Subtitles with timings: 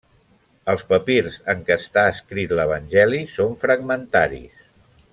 [0.71, 4.69] Els papirs en què està escrit l'evangeli són fragmentaris.